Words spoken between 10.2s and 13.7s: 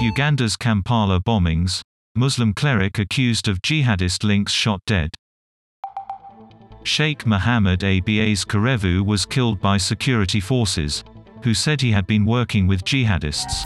forces, who said he had been working with jihadists.